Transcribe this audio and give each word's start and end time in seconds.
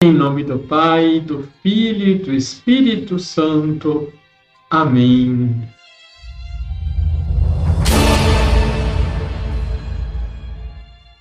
Em 0.00 0.12
nome 0.12 0.44
do 0.44 0.60
Pai, 0.60 1.18
do 1.18 1.48
Filho 1.60 2.06
e 2.06 2.14
do 2.14 2.32
Espírito 2.32 3.18
Santo. 3.18 4.12
Amém. 4.70 5.68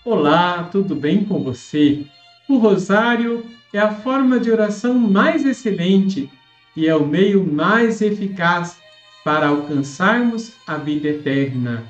Olá, 0.05 0.69
tudo 0.71 0.95
bem 0.95 1.25
com 1.25 1.43
você? 1.43 2.05
O 2.47 2.59
rosário 2.59 3.43
é 3.73 3.79
a 3.79 3.95
forma 3.95 4.39
de 4.39 4.51
oração 4.51 4.93
mais 4.93 5.43
excelente 5.43 6.29
e 6.75 6.85
é 6.85 6.95
o 6.95 7.03
meio 7.03 7.51
mais 7.51 7.99
eficaz 7.99 8.77
para 9.23 9.47
alcançarmos 9.47 10.53
a 10.67 10.77
vida 10.77 11.07
eterna. 11.07 11.83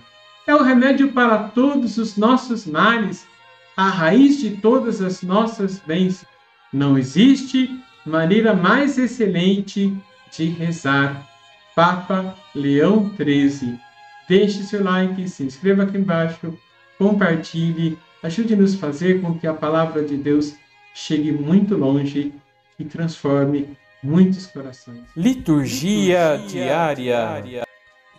É 0.47 0.55
o 0.55 0.63
remédio 0.63 1.11
para 1.11 1.49
todos 1.49 1.97
os 1.97 2.15
nossos 2.15 2.65
males, 2.65 3.27
a 3.75 3.89
raiz 3.89 4.39
de 4.39 4.51
todas 4.51 5.01
as 5.01 5.21
nossas 5.21 5.79
bênçãos 5.79 6.36
não 6.71 6.97
existe 6.97 7.69
maneira 8.05 8.53
mais 8.53 8.97
excelente 8.97 9.95
de 10.35 10.45
rezar. 10.45 11.27
Papa 11.75 12.35
Leão 12.55 13.11
XIII. 13.15 13.79
Deixe 14.27 14.63
seu 14.63 14.83
like, 14.83 15.29
se 15.29 15.43
inscreva 15.43 15.83
aqui 15.83 15.97
embaixo, 15.97 16.57
compartilhe, 16.97 17.97
ajude-nos 18.23 18.73
a 18.75 18.77
fazer 18.79 19.21
com 19.21 19.37
que 19.37 19.45
a 19.45 19.53
palavra 19.53 20.03
de 20.03 20.17
Deus 20.17 20.55
chegue 20.93 21.31
muito 21.31 21.77
longe 21.77 22.33
e 22.79 22.83
transforme 22.83 23.77
muitos 24.01 24.47
corações. 24.47 25.03
Liturgia, 25.15 26.35
Liturgia 26.35 26.47
diária. 26.47 26.95
diária. 26.95 27.67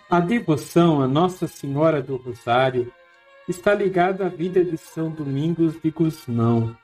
A 0.08 0.20
devoção 0.20 1.02
a 1.02 1.08
Nossa 1.08 1.46
Senhora 1.46 2.00
do 2.00 2.16
Rosário 2.16 2.91
está 3.48 3.74
ligada 3.74 4.27
à 4.27 4.28
vida 4.28 4.64
de 4.64 4.78
São 4.78 5.10
Domingos 5.10 5.74
de 5.83 5.91
Gusmão 5.91 6.77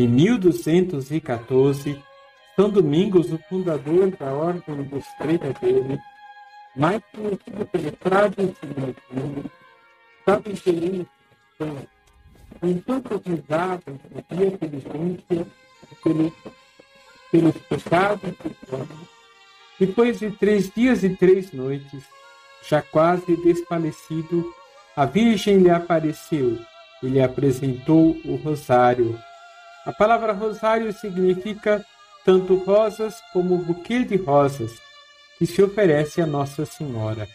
em 0.00 0.08
1214, 0.08 2.02
São 2.56 2.70
Domingos, 2.70 3.30
o 3.30 3.38
fundador 3.50 4.10
da 4.16 4.32
Ordem 4.32 4.82
dos 4.84 5.04
Tredadeiros, 5.18 5.98
mais 6.74 7.02
conhecido 7.14 7.66
pelo 7.66 7.92
Frade 8.00 8.56
Simonino, 8.58 9.50
estava 10.18 10.50
inserindo 10.50 11.06
enquanto 12.62 13.22
rezava 13.26 13.82
e 14.16 14.22
pedia 14.22 14.58
penitência 14.58 15.46
pelos, 16.02 16.32
pelos 17.30 17.56
pecados 17.68 18.30
do 18.40 18.74
homem. 18.74 19.08
Depois 19.78 20.18
de 20.18 20.30
três 20.30 20.70
dias 20.70 21.04
e 21.04 21.10
três 21.10 21.52
noites, 21.52 22.04
já 22.66 22.80
quase 22.80 23.36
desfalecido, 23.36 24.50
a 24.96 25.04
Virgem 25.04 25.58
lhe 25.58 25.70
apareceu 25.70 26.58
e 27.02 27.06
lhe 27.06 27.22
apresentou 27.22 28.16
o 28.24 28.36
rosário 28.36 29.18
a 29.86 29.92
palavra 29.92 30.32
rosário 30.32 30.92
significa 30.92 31.84
tanto 32.24 32.56
rosas 32.56 33.20
como 33.32 33.58
buquê 33.58 34.04
de 34.04 34.16
rosas 34.16 34.78
que 35.38 35.46
se 35.46 35.62
oferece 35.62 36.20
a 36.20 36.26
Nossa 36.26 36.66
Senhora. 36.66 37.26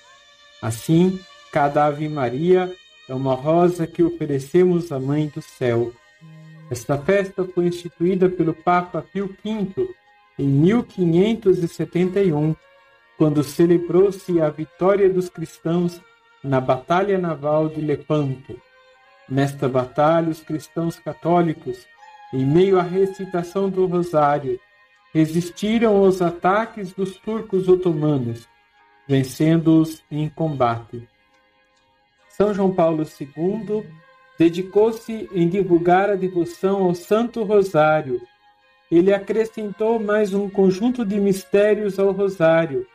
Assim, 0.62 1.20
cada 1.52 1.86
Ave 1.86 2.08
Maria 2.08 2.72
é 3.10 3.14
uma 3.14 3.34
rosa 3.34 3.88
que 3.88 4.04
oferecemos 4.04 4.92
à 4.92 5.00
Mãe 5.00 5.28
do 5.28 5.42
Céu. 5.42 5.92
Esta 6.70 6.98
festa 6.98 7.46
foi 7.46 7.66
instituída 7.66 8.30
pelo 8.30 8.54
Papa 8.54 9.02
Pio 9.02 9.36
V 9.44 9.90
em 10.38 10.48
1571, 10.48 12.56
quando 13.18 13.44
celebrou-se 13.44 14.40
a 14.40 14.50
vitória 14.50 15.10
dos 15.10 15.30
cristãos 15.30 16.00
na 16.44 16.60
Batalha 16.60 17.18
Naval 17.18 17.70
de 17.70 17.82
Lepanto. 17.82 18.60
Nesta 19.28 19.68
batalha, 19.68 20.30
os 20.30 20.42
cristãos 20.42 21.00
católicos 21.00 21.88
em 22.36 22.46
meio 22.46 22.78
à 22.78 22.84
recitação 22.84 23.70
do 23.70 23.86
Rosário, 23.86 24.60
resistiram 25.14 25.96
aos 25.96 26.22
ataques 26.22 26.92
dos 26.92 27.16
turcos 27.16 27.70
otomanos, 27.70 28.46
vencendo-os 29.08 30.04
em 30.12 30.28
combate. 30.28 31.08
São 32.28 32.54
João 32.54 32.74
Paulo 32.74 33.04
II 33.04 33.86
dedicou-se 34.38 35.30
em 35.34 35.48
divulgar 35.48 36.10
a 36.10 36.16
devoção 36.16 36.84
ao 36.84 36.94
Santo 36.94 37.42
Rosário. 37.44 38.22
Ele 38.92 39.14
acrescentou 39.14 39.98
mais 39.98 40.34
um 40.34 40.50
conjunto 40.50 41.06
de 41.06 41.18
mistérios 41.18 41.98
ao 41.98 42.12
Rosário, 42.12 42.86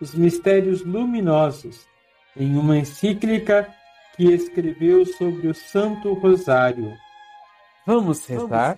os 0.00 0.14
mistérios 0.14 0.84
luminosos, 0.84 1.88
em 2.36 2.56
uma 2.56 2.78
encíclica 2.78 3.68
que 4.16 4.32
escreveu 4.32 5.04
sobre 5.04 5.48
o 5.48 5.54
Santo 5.54 6.12
Rosário. 6.12 6.96
Vamos 7.86 8.26
rezar? 8.26 8.76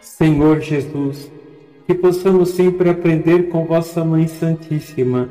Senhor 0.00 0.60
Jesus, 0.60 1.30
que 1.86 1.94
possamos 1.94 2.48
sempre 2.50 2.88
aprender 2.88 3.50
com 3.50 3.66
Vossa 3.66 4.02
Mãe 4.02 4.26
Santíssima 4.26 5.28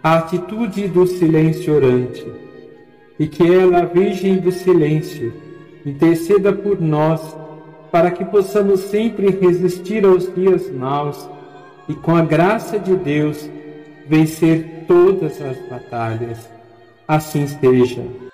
a 0.00 0.18
atitude 0.18 0.86
do 0.86 1.04
silêncio 1.04 1.74
orante, 1.74 2.24
e 3.18 3.26
que 3.26 3.42
ela, 3.42 3.78
a 3.78 3.84
Virgem 3.86 4.38
do 4.38 4.52
Silêncio, 4.52 5.32
interceda 5.84 6.52
por 6.52 6.80
nós, 6.80 7.36
para 7.90 8.12
que 8.12 8.24
possamos 8.24 8.80
sempre 8.80 9.30
resistir 9.30 10.04
aos 10.04 10.32
dias 10.32 10.70
maus 10.70 11.28
e, 11.88 11.94
com 11.94 12.14
a 12.14 12.22
graça 12.22 12.78
de 12.78 12.94
Deus, 12.94 13.50
vencer 14.06 14.84
todas 14.86 15.40
as 15.42 15.58
batalhas. 15.68 16.48
Assim 17.08 17.46
seja. 17.46 18.33